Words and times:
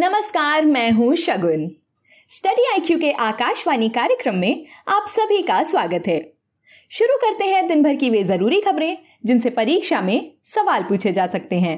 नमस्कार, 0.00 0.64
मैं 0.64 0.90
हूँ 0.90 1.16
शगुन। 1.16 1.68
स्टडी 2.30 2.64
आईक्यू 2.72 2.98
के 2.98 3.10
आकाशवाणी 3.12 3.88
कार्यक्रम 3.88 4.34
में 4.34 4.66
आप 4.88 5.06
सभी 5.08 5.42
का 5.42 5.62
स्वागत 5.62 6.02
है। 6.06 6.18
शुरू 6.90 7.16
करते 7.16 7.44
हैं 7.44 7.66
दिन 7.68 7.82
भर 7.82 7.96
की 7.96 8.10
वे 8.10 8.22
ज़रूरी 8.22 8.60
खबरें, 8.60 8.98
जिनसे 9.26 9.50
परीक्षा 9.50 10.00
में 10.00 10.30
सवाल 10.44 10.82
पूछे 10.82 11.12
जा 11.12 11.26
सकते 11.26 11.56
हैं। 11.56 11.76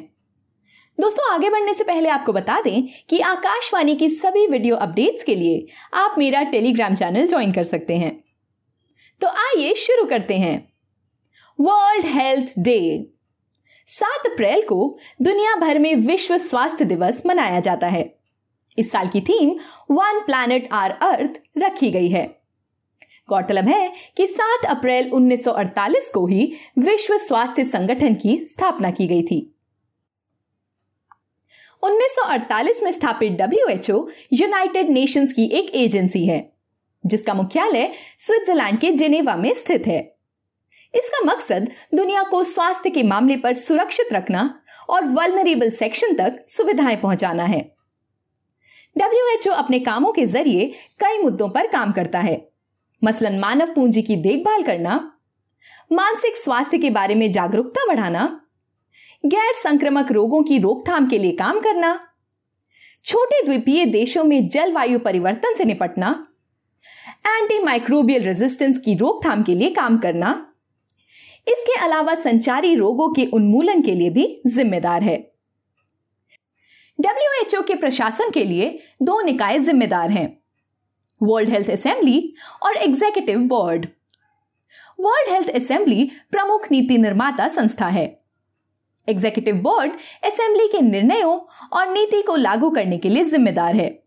दोस्तों, 0.99 1.35
आगे 1.35 1.51
बढ़ने 1.51 1.75
से 1.75 1.85
पहले 1.85 2.09
आपको 2.09 2.33
बता 2.33 2.61
दें 2.61 2.83
कि 3.09 3.19
आकाशवाणी 3.21 3.97
की 3.97 4.09
सभी 4.09 4.47
वीडियो 4.47 4.77
अपडेट्स 4.77 5.25
के 5.25 5.35
लिए 5.35 5.67
आप 5.95 6.15
मेरा 6.19 6.43
टेलीग्राम 6.43 6.95
चैनल 6.95 7.27
ज्वाइन 7.27 7.53
कर 7.53 7.63
सकते 7.63 7.97
हैं। 7.97 8.25
तो 9.21 9.29
आइए 9.29 9.75
शुरू 9.75 10.05
करते 10.05 10.37
हैं। 10.37 10.73
वर्ल्ड 11.59 12.07
हेल्थ 12.07 12.55
डे 12.59 13.07
सात 13.87 14.27
अप्रैल 14.27 14.63
को 14.63 14.99
दुनिया 15.23 15.55
भर 15.57 15.79
में 15.79 15.95
विश्व 15.95 16.39
स्वास्थ्य 16.39 16.85
दिवस 16.85 17.23
मनाया 17.27 17.61
जाता 17.61 17.87
है। 17.87 18.19
इस 18.79 18.93
साल 18.93 19.09
की 19.09 19.21
theme 19.21 19.51
one 19.91 20.21
planet 20.21 20.69
our 20.73 20.91
earth 20.91 21.41
रखी 21.59 21.91
गई 21.91 22.09
है। 22.09 22.43
गौरतलब 23.29 23.65
है 23.65 23.93
कि 24.17 24.27
7 24.27 24.65
अप्रैल 24.65 25.11
1948 25.11 26.11
को 26.11 26.27
ही 26.27 26.53
विश्व 26.79 27.19
स्वास्थ्य 27.19 27.65
संगठन 27.65 28.15
की 28.15 28.37
स्थापना 28.39 28.91
की 28.91 29.07
गई 29.07 29.23
थी। 29.23 29.57
1948 31.83 32.83
में 32.83 32.93
स्थापित 32.93 33.33
डब्ल्यूएचओ 33.33 34.09
यूनाइटेड 34.33 34.89
नेशंस 34.89 35.33
की 35.33 35.45
एक 35.45 35.75
एजेंसी 35.75 36.27
है, 36.27 36.53
जिसका 37.07 37.35
मुख्यालय 37.35 37.93
स्विट्जरलैंड 38.19 38.79
के 38.79 38.91
जेनेवा 38.91 39.37
में 39.37 39.55
स्थित 39.55 39.87
है। 39.87 40.22
इसका 40.95 41.25
मकसद 41.25 41.69
दुनिया 41.95 42.23
को 42.23 42.43
स्वास्थ्य 42.45 42.91
के 42.91 43.03
मामले 43.03 43.37
पर 43.37 43.55
सुरक्षित 43.55 44.13
रखना 44.13 44.43
और 44.89 45.05
वल्नरेबल 45.05 45.71
सेक्शन 45.71 46.15
तक 46.15 46.45
सुविधाएँ 46.49 46.97
पहुंचाना 46.97 47.45
है। 47.45 47.61
डब्ल्यूएचओ 48.97 49.51
अपने 49.51 49.79
कामों 49.79 50.13
के 50.13 50.27
ज़रिए 50.27 50.67
कई 51.01 51.19
मुद्दों 51.19 51.49
पर 51.49 51.67
काम 51.67 51.93
करता 51.93 52.21
है। 52.21 52.37
मसलन 53.03 53.39
मानव 53.39 53.73
पूंजी 53.75 54.03
की 54.03 54.17
देखभाल 54.17 54.63
करना, 54.63 55.19
मानसिक 55.93 56.37
स्वास्थ्य 56.37 56.79
के 56.79 56.91
बारे 56.91 57.15
में 57.15 57.31
जागरूकता 57.33 57.87
बढ़ाना, 57.87 58.41
गैर 59.27 59.55
संक्रमक 59.55 60.13
रोगों 60.13 60.43
की 60.43 60.59
रोकथाम 60.59 61.09
के 61.09 61.19
लिए 61.19 61.33
काम 61.33 61.61
करना, 61.61 61.99
छोटे 63.05 63.43
द्वीपीय 63.43 63.85
देशों 63.87 64.25
में 64.25 64.49
जलवायु 64.49 64.99
परिवर्तन 64.99 65.55
से 65.55 65.65
निपटना 65.65 66.25
एंटी 67.27 67.59
माइक्रोबियल 67.59 68.23
रेजिस्टेंस 68.23 68.79
की 68.79 68.95
रोकथाम 68.95 69.43
के 69.43 69.55
लिए 69.55 69.71
काम 69.71 69.99
करना 69.99 70.52
इसके 71.47 71.79
अलावा 71.81 72.15
संचारी 72.15 72.75
रोगों 72.75 73.13
के 73.13 73.25
उन्मूलन 73.27 73.83
के 73.83 73.95
लिए 73.95 74.11
भी 74.11 74.43
जिम्मेदार 74.47 75.03
है। 75.03 75.17
डब्ल्यूएचओ 76.99 77.63
के 77.63 77.75
प्रशासन 77.75 78.31
के 78.31 78.45
लिए 78.45 78.79
दो 79.03 79.21
निकाय 79.21 79.59
जिम्मेदार 79.59 80.11
हैं 80.11 80.27
वर्ल्ड 81.21 81.51
हेल्थ 81.51 81.71
असेंबली 81.71 82.35
और 82.63 82.77
Executive 82.77 83.39
Board 83.39 83.87
World 85.01 85.33
Health 85.33 85.49
Assembly 85.49 86.11
प्रमुख 86.31 86.71
नीति 86.71 86.99
निर्माता 86.99 87.49
संस्था 87.49 87.87
है। 87.87 88.05
एग्जीक्यूटिव 89.09 89.57
बोर्ड 89.57 89.93
असेंबली 90.25 90.67
के 90.69 90.81
निर्णयों 90.81 91.39
और 91.79 91.89
नीति 91.89 92.23
को 92.23 92.37
लागू 92.37 92.71
करने 92.71 92.99
के 92.99 93.09
लिए 93.09 93.25
जिम्मेदार 93.25 93.75
है। 93.75 94.03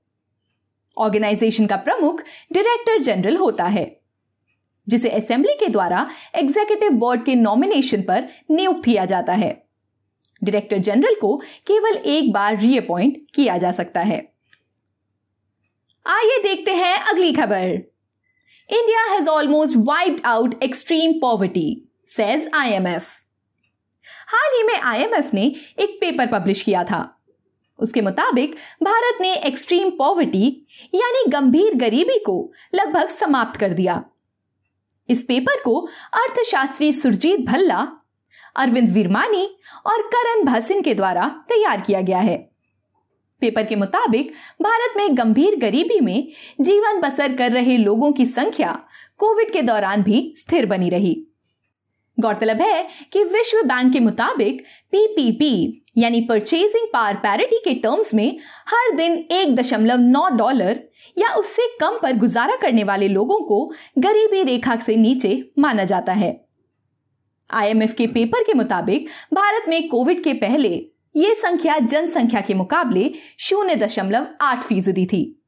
ऑर्गेनाइजेशन 0.97 1.65
का 1.67 1.75
प्रमुख 1.75 2.21
डायरेक्टर 2.53 3.01
जनरल 3.01 3.37
होता 3.37 3.63
है। 3.63 3.85
जिसे 4.87 5.09
असेंबली 5.09 5.53
के 5.53 5.67
द्वारा 5.67 6.07
एग्जीक्यूटिव 6.35 6.91
बोर्ड 6.91 7.25
के 7.25 7.35
नॉमिनेशन 7.35 8.01
पर 8.01 8.27
नियुक्त 8.51 8.85
किया 8.85 9.05
जाता 9.05 9.33
है। 9.33 9.49
डायरेक्टर 10.43 10.77
जनरल 10.77 11.15
को 11.15 11.35
केवल 11.67 11.97
एक 11.97 12.31
बार 12.33 12.59
रीअपॉइंट 12.59 13.17
किया 13.35 13.57
जा 13.57 13.71
सकता 13.71 14.01
है। 14.01 14.17
आइए 16.05 16.41
देखते 16.43 16.71
हैं 16.71 16.97
अगली 16.97 17.31
खबर। 17.33 17.63
India 18.69 19.03
has 19.05 19.27
almost 19.27 19.75
wiped 19.77 20.25
out 20.25 20.63
extreme 20.63 21.13
poverty 21.13 21.91
says 22.07 22.49
IMF 22.53 23.07
हाल 24.27 24.57
ही 24.57 24.63
में 24.63 24.79
आईएमएफ 24.79 25.33
ने 25.33 25.43
एक 25.79 25.97
पेपर 26.01 26.27
पब्लिश 26.27 26.61
किया 26.63 26.83
था। 26.83 27.01
उसके 27.79 28.01
मुताबिक 28.01 28.55
भारत 28.83 29.21
ने 29.21 29.35
एक्सट्रीम 29.35 29.89
पॉवर्टी 29.89 30.67
यानी 30.95 31.29
गंभीर 31.31 31.75
गरीबी 31.75 32.19
को 32.19 32.51
लगभग 32.75 33.09
समाप्त 33.09 33.59
कर 33.59 33.73
दिया। 33.73 34.03
इस 35.09 35.23
पेपर 35.23 35.61
को 35.63 35.79
अर्थशास्त्री 36.13 36.93
सुरजीत 36.93 37.39
भल्ला, 37.39 37.87
अरविंद 38.55 38.89
वीरमानी 38.89 39.45
और 39.85 40.01
करण 40.01 40.43
भसिन 40.43 40.81
के 40.81 40.93
द्वारा 40.93 41.27
तैयार 41.49 41.81
किया 41.81 42.01
गया 42.01 42.19
है। 42.19 42.37
पेपर 43.41 43.65
के 43.65 43.75
मुताबिक, 43.75 44.33
भारत 44.61 44.93
में 44.97 45.17
गंभीर 45.17 45.55
गरीबी 45.55 45.99
में 45.99 46.27
जीवन 46.61 47.01
बसर 47.01 47.35
कर 47.35 47.51
रहे 47.51 47.77
लोगों 47.77 48.11
की 48.11 48.25
संख्या 48.25 48.83
कोविड 49.17 49.51
के 49.51 49.61
दौरान 49.61 50.03
भी 50.03 50.33
स्थिर 50.37 50.65
बनी 50.65 50.89
रही। 50.89 51.27
गौरतलब 52.19 52.61
है 52.61 52.87
कि 53.13 53.23
विश्व 53.23 53.61
बैंक 53.63 53.93
के 53.93 53.99
मुताबिक 53.99 54.63
पीपीपी 54.91 55.81
यानी 55.97 56.21
परचेजिंग 56.21 56.87
पावर 56.93 57.15
पैरिटी 57.15 57.57
के 57.57 57.73
टर्म्स 57.73 58.13
में 58.13 58.39
हर 58.67 58.95
दिन 58.95 59.13
एक 59.31 59.55
दशमलव 59.55 59.99
नौ 59.99 60.27
डॉलर 60.29 60.79
या 61.17 61.33
उससे 61.35 61.67
कम 61.81 61.99
पर 62.03 62.17
गुजारा 62.17 62.55
करने 62.55 62.83
वाले 62.83 63.07
लोगों 63.07 63.39
को 63.39 63.73
गरीबी 63.97 64.43
रेखा 64.43 64.75
से 64.75 64.95
नीचे 64.95 65.51
माना 65.59 65.83
जाता 65.83 66.13
है। 66.13 66.45
आईएमएफ 67.51 67.93
के 67.93 68.07
पेपर 68.07 68.43
के 68.43 68.53
मुताबिक 68.53 69.07
भारत 69.33 69.69
में 69.69 69.87
कोविड 69.89 70.23
के 70.23 70.33
पहले 70.33 70.87
यह 71.15 71.33
संख्या 71.33 71.79
जनसंख्या 71.79 72.41
के 72.41 72.53
मुकाबले 72.53 73.11
शून्य 73.39 73.75
दशमलव 73.75 74.27
आठ 74.41 74.63
फ़ीसदी 74.63 75.05
थी। 75.05 75.41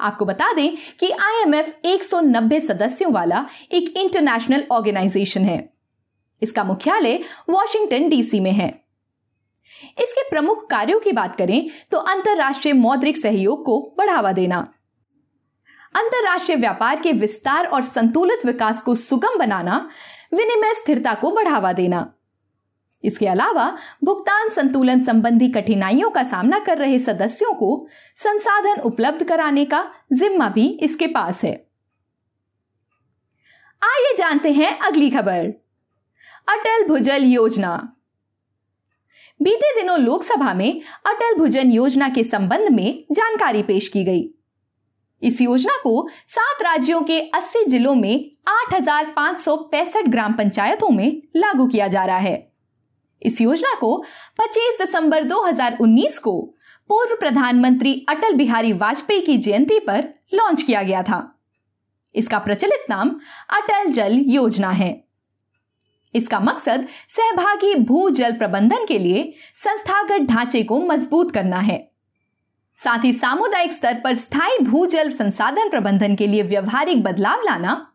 आपको 0.00 0.24
बता 0.24 0.52
दें 0.52 0.76
कि 1.00 1.10
आईएमएफ 1.10 1.74
190 1.84 2.60
सदस्यों 2.60 3.12
वाला 3.12 3.46
एक 3.72 3.94
इंटरनेशनल 3.96 4.64
ऑर्गेनाइजेशन 4.70 5.40
है। 5.40 5.79
इसका 6.42 6.64
मुख्यालय 6.64 7.18
वॉशिंगटन 7.50 8.08
डीसी 8.08 8.40
में 8.40 8.52
है। 8.52 8.68
इसके 10.00 10.28
प्रमुख 10.30 10.68
कार्यों 10.70 11.00
की 11.00 11.12
बात 11.12 11.36
करें 11.36 11.70
तो 11.90 11.98
अंतर्राष्ट्रीय 11.98 12.74
मौद्रिक 12.74 13.16
सहयोग 13.16 13.64
को 13.64 13.80
बढ़ावा 13.98 14.32
देना। 14.32 14.58
अंतर्राष्ट्रीय 15.94 16.56
व्यापार 16.56 17.00
के 17.00 17.12
विस्तार 17.12 17.66
और 17.66 17.82
संतुलित 17.82 18.44
विकास 18.46 18.82
को 18.82 18.94
सुगम 18.94 19.38
बनाना, 19.38 19.88
विनिमय 20.34 20.74
स्थिरता 20.74 21.14
को 21.14 21.30
बढ़ावा 21.30 21.72
देना। 21.72 22.12
इसके 23.04 23.26
अलावा 23.26 23.66
भुगतान 24.04 24.48
संतुलन 24.48 25.00
संबंधी 25.00 25.48
कठिनाइयों 25.48 26.10
का 26.10 26.22
सामना 26.22 26.58
कर 26.58 26.78
रहे 26.78 26.98
सदस्यों 26.98 27.52
को 27.54 27.86
संसाधन 28.16 28.80
उपलब्ध 28.82 29.24
कराने 29.24 29.64
का 29.64 29.82
जिम्मा 30.12 30.48
भी 30.48 30.68
इसके 30.82 31.06
पास 31.06 31.42
है। 31.44 31.52
आइए 33.82 34.14
जानते 34.16 34.52
हैं 34.52 34.78
अगली 34.78 35.10
खबर। 35.10 35.52
अटल 36.48 36.88
भुजल 36.88 37.22
योजना। 37.24 37.96
बीते 39.42 39.80
दिनों 39.80 39.98
लोकसभा 39.98 40.54
में 40.54 40.80
अटल 41.06 41.38
भुजन 41.38 41.72
योजना 41.72 42.08
के 42.08 42.24
संबंध 42.24 42.68
में 42.68 43.04
जानकारी 43.12 43.62
पेश 43.62 43.88
की 43.88 44.04
गई। 44.04 44.34
इस 45.22 45.40
योजना 45.40 45.80
को 45.82 46.08
सात 46.28 46.62
राज्यों 46.62 47.02
के 47.02 47.20
80 47.20 47.64
जिलों 47.64 47.94
में 47.94 48.30
आठ 48.48 48.74
ग्राम 50.08 50.32
पंचायतों 50.32 50.90
में 50.90 51.22
लागू 51.36 51.66
किया 51.66 51.88
जा 51.88 52.04
रहा 52.04 52.18
है। 52.18 52.52
इस 53.22 53.40
योजना 53.40 53.74
को 53.74 54.04
25 54.38 54.78
दिसंबर 54.80 55.24
2019 55.24 56.18
को 56.18 56.54
पूर्व 56.88 57.16
प्रधानमंत्री 57.16 58.06
अटल 58.08 58.34
बिहारी 58.34 58.72
वाजपेयी 58.72 59.20
की 59.20 59.36
जयंती 59.36 59.78
पर 59.78 60.14
लॉन्च 60.34 60.62
किया 60.62 60.82
गया 60.82 61.02
था। 61.02 61.40
इसका 62.14 62.38
प्रचलित 62.38 62.86
नाम 62.90 63.08
अटल 63.50 63.92
जल 63.92 64.12
योजना 64.12 64.70
है। 64.70 65.09
इसका 66.14 66.40
मकसद 66.40 66.86
सहभागी 67.08 67.74
भू 67.74 68.08
जल 68.10 68.32
प्रबंधन 68.32 68.84
के 68.86 68.98
लिए 68.98 69.32
संस्थागत 69.56 70.26
ढांचे 70.28 70.62
को 70.62 70.78
मज़बूत 70.78 71.32
करना 71.34 71.58
है। 71.58 71.78
साथ 72.78 73.04
ही 73.04 73.12
सामुदायिक 73.12 73.72
स्तर 73.72 74.00
पर 74.04 74.14
स्थायी 74.16 74.58
भू 74.58 74.84
जल 74.86 75.10
संसाधन 75.10 75.68
प्रबंधन 75.68 76.14
के 76.16 76.26
लिए 76.26 76.42
व्यवहारिक 76.42 77.02
बदलाव 77.02 77.42
लाना, 77.44 77.86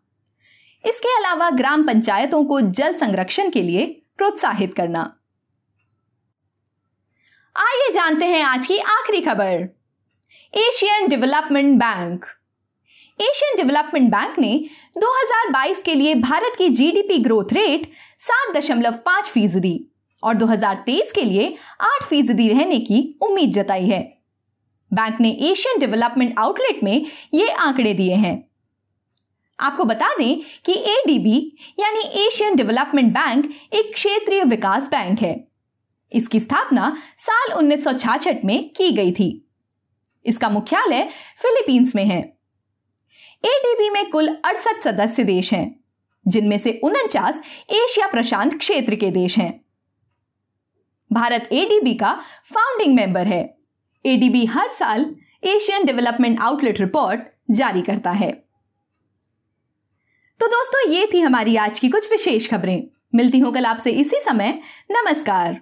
इसके 0.83 1.17
अलावा 1.17 1.49
ग्राम 1.49 1.83
पंचायतों 1.83 2.43
को 2.45 2.59
जल 2.61 2.93
संरक्षण 2.95 3.49
के 3.49 3.61
लिए 3.61 3.85
प्रोत्साहित 4.17 4.73
करना। 4.73 5.01
आइए 7.55 7.91
जानते 7.91 8.25
हैं 8.25 8.43
आज 8.43 8.67
की 8.67 8.77
आखिरी 8.77 9.21
खबर। 9.21 9.67
Asian 10.53 11.07
Development 11.07 11.77
Bank. 11.79 12.25
Asian 13.21 13.57
Development 13.57 14.11
Bank 14.11 14.39
ने 14.39 14.65
2022 14.97 15.81
के 15.83 15.93
लिए 15.93 16.15
भारत 16.15 16.55
की 16.57 16.69
जीडीपी 16.69 17.17
ग्रोथ 17.17 17.53
रेट 17.53 17.91
सात 18.19 18.55
दशमलव 18.57 18.91
पाँच 18.91 19.25
फ़ीसदी 19.25 19.91
और 20.23 20.33
2023 20.33 21.11
के 21.11 21.21
लिए 21.21 21.57
आठ 21.81 22.03
फ़ीसदी 22.03 22.49
रहने 22.49 22.79
की 22.79 23.17
उम्मीद 23.21 23.51
जताई 23.51 23.85
है। 23.85 24.17
बैंक 24.93 25.21
ने 25.21 25.31
एशियन 25.31 25.79
डेवलपमेंट 25.79 26.39
आउटलेट 26.39 26.83
में 26.83 27.05
ये 27.33 27.49
आंकड़े 27.49 27.93
दिए 27.93 28.15
हैं। 28.15 28.49
आपको 29.59 29.83
बता 29.83 30.13
दें 30.13 30.41
कि 30.65 30.73
एडीबी 30.73 31.57
यानी 31.79 32.27
एशियन 32.27 32.55
डेवलपमेंट 32.55 33.13
बैंक 33.13 33.53
एक 33.73 33.93
क्षेत्रीय 33.93 34.43
विकास 34.43 34.83
बैंक 34.83 35.19
है। 35.19 35.47
इसकी 36.13 36.39
स्थापना 36.39 36.97
साल 37.17 37.53
उन्नीस 37.53 37.83
सौ 37.83 37.93
छियासठ 37.93 38.45
में 38.45 38.69
की 38.69 38.91
गई 38.91 39.11
थी। 39.11 39.49
इसका 40.25 40.49
मुख्यालय 40.49 41.09
फिलीपींस 41.41 41.95
में 41.95 42.05
है। 42.05 42.34
एडीबी 43.45 43.89
में 43.89 44.09
कुल 44.09 44.27
अड़सठ 44.45 44.81
सदस्य 44.81 45.23
देश 45.23 45.53
हैं, 45.53 45.83
जिनमें 46.27 46.57
से 46.59 46.79
उनचास 46.83 47.41
एशिया 47.69 48.07
प्रशांत 48.07 48.57
क्षेत्र 48.57 48.95
के 48.95 49.11
देश 49.11 49.37
हैं। 49.37 49.65
भारत 51.11 51.49
एडीबी 51.51 51.93
का 51.93 52.13
फाउंडिंग 52.53 52.95
मेंबर 52.95 53.27
है। 53.27 53.57
एडीबी 54.05 54.45
हर 54.45 54.69
साल 54.69 55.15
एशियन 55.43 55.85
डेवलपमेंट 55.85 56.39
आउटलेट 56.39 56.79
रिपोर्ट 56.79 57.21
जारी 57.51 57.81
करता 57.81 58.11
है। 58.11 58.31
तो 60.39 60.47
दोस्तों, 60.47 60.91
ये 60.91 61.09
थी 61.13 61.19
हमारी 61.19 61.55
आज 61.55 61.79
की 61.79 61.89
कुछ 61.89 62.11
विशेष 62.11 62.49
खबरें। 62.49 62.87
मिलती 63.15 63.39
हूँ 63.39 63.53
कल 63.53 63.65
आपसे 63.65 63.91
इसी 63.91 64.19
समय। 64.19 64.61
नमस्कार। 64.91 65.61